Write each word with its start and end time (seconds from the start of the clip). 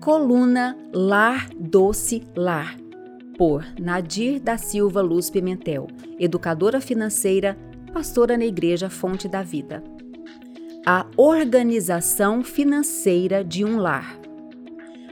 Coluna 0.00 0.76
Lar 0.92 1.48
Doce 1.58 2.22
Lar, 2.36 2.76
por 3.36 3.66
Nadir 3.80 4.38
da 4.38 4.56
Silva 4.56 5.02
Luz 5.02 5.28
Pimentel, 5.28 5.88
educadora 6.20 6.80
financeira, 6.80 7.58
pastora 7.92 8.38
na 8.38 8.44
Igreja 8.44 8.88
Fonte 8.88 9.28
da 9.28 9.42
Vida. 9.42 9.82
A 10.86 11.04
organização 11.16 12.44
financeira 12.44 13.44
de 13.44 13.64
um 13.64 13.76
lar. 13.76 14.16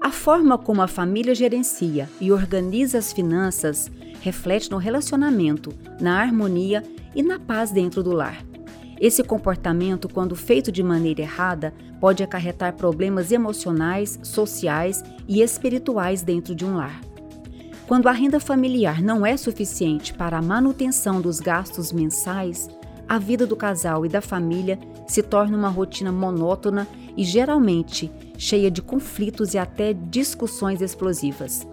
A 0.00 0.10
forma 0.10 0.56
como 0.56 0.80
a 0.80 0.88
família 0.88 1.34
gerencia 1.34 2.08
e 2.18 2.32
organiza 2.32 2.98
as 2.98 3.12
finanças 3.12 3.90
reflete 4.22 4.70
no 4.70 4.78
relacionamento, 4.78 5.72
na 6.00 6.20
harmonia 6.20 6.82
e 7.14 7.22
na 7.22 7.38
paz 7.38 7.70
dentro 7.70 8.02
do 8.02 8.12
lar. 8.12 8.49
Esse 9.00 9.24
comportamento, 9.24 10.10
quando 10.10 10.36
feito 10.36 10.70
de 10.70 10.82
maneira 10.82 11.22
errada, 11.22 11.72
pode 11.98 12.22
acarretar 12.22 12.74
problemas 12.74 13.32
emocionais, 13.32 14.20
sociais 14.22 15.02
e 15.26 15.40
espirituais 15.40 16.20
dentro 16.20 16.54
de 16.54 16.66
um 16.66 16.76
lar. 16.76 17.00
Quando 17.86 18.08
a 18.08 18.12
renda 18.12 18.38
familiar 18.38 19.00
não 19.00 19.24
é 19.24 19.38
suficiente 19.38 20.12
para 20.12 20.36
a 20.36 20.42
manutenção 20.42 21.18
dos 21.18 21.40
gastos 21.40 21.92
mensais, 21.92 22.68
a 23.08 23.18
vida 23.18 23.46
do 23.46 23.56
casal 23.56 24.04
e 24.04 24.08
da 24.08 24.20
família 24.20 24.78
se 25.08 25.22
torna 25.22 25.56
uma 25.56 25.70
rotina 25.70 26.12
monótona 26.12 26.86
e 27.16 27.24
geralmente 27.24 28.12
cheia 28.36 28.70
de 28.70 28.82
conflitos 28.82 29.54
e 29.54 29.58
até 29.58 29.94
discussões 29.94 30.82
explosivas. 30.82 31.66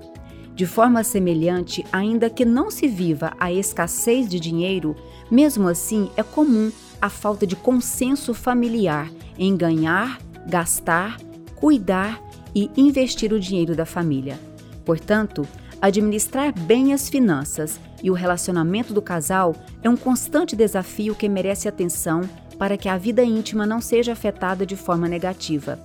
De 0.56 0.66
forma 0.66 1.04
semelhante, 1.04 1.86
ainda 1.92 2.30
que 2.30 2.44
não 2.44 2.72
se 2.72 2.88
viva 2.88 3.34
a 3.38 3.52
escassez 3.52 4.28
de 4.28 4.40
dinheiro, 4.40 4.96
mesmo 5.30 5.68
assim 5.68 6.09
é 6.18 6.23
comum 6.23 6.72
a 7.02 7.10
falta 7.10 7.46
de 7.46 7.56
consenso 7.56 8.34
familiar 8.34 9.10
em 9.38 9.56
ganhar, 9.56 10.20
gastar, 10.48 11.18
cuidar 11.56 12.22
e 12.56 12.72
investir 12.76 13.34
o 13.34 13.40
dinheiro 13.40 13.76
da 13.76 13.86
família. 13.86 14.40
Portanto, 14.86 15.48
administrar 15.82 16.58
bem 16.58 16.94
as 16.94 17.08
finanças 17.09 17.80
e 18.02 18.09
o 18.09 18.14
relacionamento 18.14 18.94
do 18.94 19.02
casal 19.02 19.56
é 19.84 19.90
um 19.90 19.98
constante 19.98 20.56
desafio 20.56 21.16
que 21.16 21.30
merece 21.30 21.68
atenção 21.68 22.22
para 22.58 22.78
que 22.78 22.90
a 22.90 22.98
vida 22.98 23.23
íntima 23.23 23.66
não 23.66 23.80
seja 23.80 24.14
afetada 24.14 24.66
de 24.66 24.75
forma 24.75 25.08
negativa, 25.08 25.80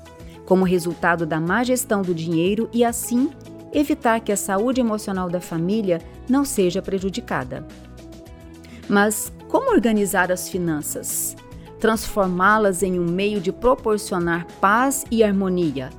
como 0.46 0.64
resultado 0.64 1.26
da 1.26 1.38
má 1.40 1.62
gestão 1.62 2.02
do 2.02 2.14
dinheiro 2.14 2.68
e, 2.72 2.84
assim, 2.84 3.30
evitar 3.72 4.20
que 4.20 4.32
a 4.32 4.36
saúde 4.36 4.80
emocional 4.80 5.28
da 5.28 5.40
família 5.40 6.00
não 6.28 6.44
seja 6.44 6.80
prejudicada. 6.80 7.66
Mas 8.88 9.32
como 9.52 9.70
organizar 9.70 10.32
as 10.32 10.48
finanças? 10.48 11.36
Transformá-las 11.78 12.82
em 12.82 12.98
um 12.98 13.04
meio 13.04 13.38
de 13.38 13.52
proporcionar 13.52 14.46
paz 14.62 15.04
e 15.10 15.22
harmonia, 15.22 15.90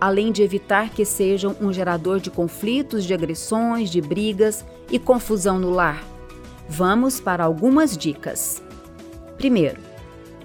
além 0.00 0.32
de 0.32 0.42
evitar 0.42 0.88
que 0.88 1.04
sejam 1.04 1.54
um 1.60 1.70
gerador 1.70 2.20
de 2.20 2.30
conflitos, 2.30 3.04
de 3.04 3.12
agressões, 3.12 3.90
de 3.90 4.00
brigas 4.00 4.64
e 4.90 4.98
confusão 4.98 5.58
no 5.58 5.68
lar. 5.68 6.02
Vamos 6.66 7.20
para 7.20 7.44
algumas 7.44 7.98
dicas. 7.98 8.62
Primeiro, 9.36 9.78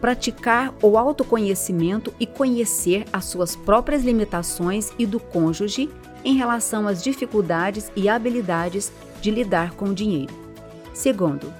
praticar 0.01 0.75
o 0.81 0.97
autoconhecimento 0.97 2.13
e 2.19 2.27
conhecer 2.27 3.05
as 3.13 3.23
suas 3.23 3.55
próprias 3.55 4.03
limitações 4.03 4.91
e 4.99 5.05
do 5.05 5.21
cônjuge 5.21 5.89
em 6.21 6.35
relação 6.35 6.85
às 6.85 7.01
dificuldades 7.01 7.89
e 7.95 8.09
habilidades 8.09 8.91
de 9.21 9.31
lidar 9.31 9.71
com 9.71 9.85
o 9.85 9.95
dinheiro. 9.95 10.33
Segundo, 10.93 11.53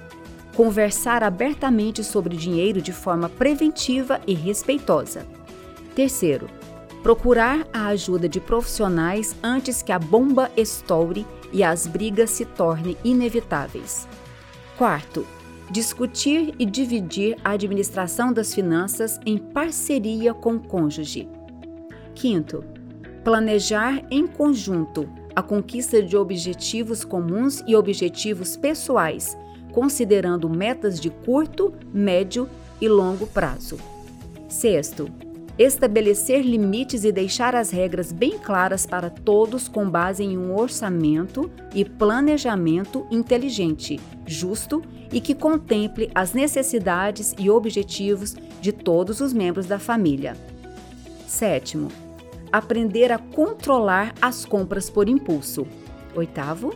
conversar 0.58 1.22
abertamente 1.22 2.02
sobre 2.02 2.36
dinheiro 2.36 2.82
de 2.82 2.92
forma 2.92 3.28
preventiva 3.28 4.20
e 4.26 4.34
respeitosa. 4.34 5.24
Terceiro, 5.94 6.50
procurar 7.00 7.64
a 7.72 7.86
ajuda 7.86 8.28
de 8.28 8.40
profissionais 8.40 9.36
antes 9.40 9.82
que 9.82 9.92
a 9.92 10.00
bomba 10.00 10.50
estoure 10.56 11.24
e 11.52 11.62
as 11.62 11.86
brigas 11.86 12.30
se 12.30 12.44
tornem 12.44 12.96
inevitáveis. 13.04 14.08
Quarto, 14.76 15.24
discutir 15.70 16.52
e 16.58 16.66
dividir 16.66 17.36
a 17.44 17.50
administração 17.52 18.32
das 18.32 18.52
finanças 18.52 19.20
em 19.24 19.38
parceria 19.38 20.34
com 20.34 20.56
o 20.56 20.60
cônjuge. 20.60 21.28
Quinto, 22.16 22.64
planejar 23.22 24.04
em 24.10 24.26
conjunto 24.26 25.08
a 25.36 25.40
conquista 25.40 26.02
de 26.02 26.16
objetivos 26.16 27.04
comuns 27.04 27.62
e 27.64 27.76
objetivos 27.76 28.56
pessoais 28.56 29.38
considerando 29.72 30.48
metas 30.48 31.00
de 31.00 31.10
curto, 31.10 31.72
médio 31.92 32.48
e 32.80 32.88
longo 32.88 33.26
prazo. 33.26 33.78
Sexto, 34.48 35.10
estabelecer 35.58 36.42
limites 36.42 37.04
e 37.04 37.10
deixar 37.10 37.54
as 37.54 37.70
regras 37.70 38.12
bem 38.12 38.38
claras 38.38 38.86
para 38.86 39.10
todos 39.10 39.66
com 39.66 39.90
base 39.90 40.22
em 40.22 40.38
um 40.38 40.56
orçamento 40.56 41.50
e 41.74 41.84
planejamento 41.84 43.06
inteligente, 43.10 43.98
justo 44.24 44.82
e 45.12 45.20
que 45.20 45.34
contemple 45.34 46.10
as 46.14 46.32
necessidades 46.32 47.34
e 47.38 47.50
objetivos 47.50 48.36
de 48.60 48.72
todos 48.72 49.20
os 49.20 49.32
membros 49.32 49.66
da 49.66 49.78
família. 49.78 50.36
Sétimo, 51.26 51.88
aprender 52.52 53.10
a 53.10 53.18
controlar 53.18 54.14
as 54.22 54.44
compras 54.44 54.88
por 54.88 55.08
impulso. 55.08 55.66
Oitavo, 56.14 56.72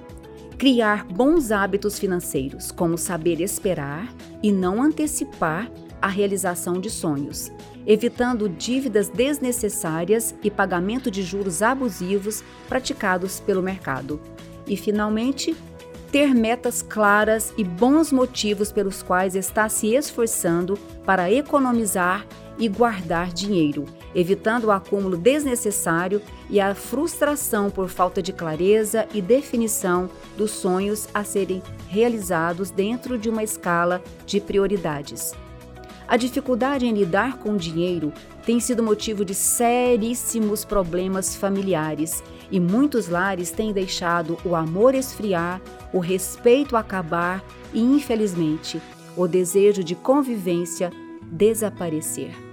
Criar 0.63 1.05
bons 1.05 1.51
hábitos 1.51 1.99
financeiros, 1.99 2.71
como 2.71 2.97
saber 2.97 3.41
esperar 3.41 4.09
e 4.41 4.53
não 4.53 4.81
antecipar 4.81 5.69
a 6.01 6.07
realização 6.07 6.75
de 6.75 6.89
sonhos, 6.89 7.51
evitando 7.85 8.49
dívidas 8.49 9.09
desnecessárias 9.09 10.33
e 10.41 10.53
pagamento 10.53 11.11
de 11.11 11.21
juros 11.21 11.63
abusivos 11.63 12.45
praticados 12.69 13.41
pelo 13.41 13.61
mercado. 13.61 14.21
E, 14.65 14.77
finalmente, 14.77 15.57
ter 16.13 16.35
metas 16.35 16.83
claras 16.83 17.55
e 17.57 17.65
bons 17.65 18.13
motivos 18.13 18.71
pelos 18.71 19.03
quais 19.03 19.35
está 19.35 19.67
se 19.71 19.95
esforçando 19.95 20.79
para 21.07 21.33
economizar 21.33 22.27
e 22.59 22.69
guardar 22.69 23.33
dinheiro, 23.33 23.87
evitando 24.15 24.65
o 24.65 24.71
acúmulo 24.71 25.17
desnecessário 25.17 26.21
e 26.51 26.61
a 26.61 26.75
frustração 26.75 27.71
por 27.71 27.89
falta 27.89 28.23
de 28.23 28.31
clareza 28.31 29.09
e 29.15 29.23
definição 29.23 30.11
dos 30.37 30.51
sonhos 30.51 31.09
a 31.15 31.25
serem 31.25 31.63
realizados 31.89 32.71
dentro 32.71 33.17
de 33.17 33.31
uma 33.31 33.43
escala 33.43 34.03
de 34.27 34.39
prioridades. 34.39 35.33
A 36.07 36.17
dificuldade 36.17 36.87
em 36.87 36.93
lidar 36.93 37.39
com 37.39 37.53
o 37.53 37.59
dinheiro 37.59 38.13
tem 38.45 38.61
sido 38.61 38.83
motivo 38.83 39.25
de 39.25 39.35
seríssimos 39.35 40.65
problemas 40.65 41.35
familiares 41.35 42.23
e 42.51 42.61
muitos 42.61 43.09
lares 43.09 43.51
têm 43.51 43.73
deixado 43.73 44.37
o 44.45 44.55
amor 44.55 44.95
esfriar, 44.95 45.61
o 45.93 45.99
respeito 45.99 46.77
acabar 46.77 47.43
e, 47.73 47.81
infelizmente, 47.81 48.81
o 49.17 49.27
desejo 49.27 49.83
de 49.83 49.95
convivência 49.95 50.91
desaparecer. 51.31 52.52